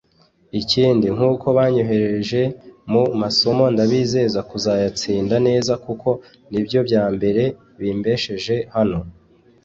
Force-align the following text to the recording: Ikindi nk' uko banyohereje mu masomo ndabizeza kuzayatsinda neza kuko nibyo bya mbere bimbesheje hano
Ikindi 0.61 1.07
nk' 1.15 1.25
uko 1.31 1.47
banyohereje 1.57 2.41
mu 2.91 3.03
masomo 3.21 3.63
ndabizeza 3.73 4.39
kuzayatsinda 4.49 5.35
neza 5.47 5.73
kuko 5.85 6.09
nibyo 6.51 6.79
bya 6.87 7.03
mbere 7.15 7.43
bimbesheje 7.79 8.55
hano 8.75 8.99